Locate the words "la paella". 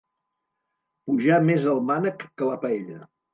2.51-2.99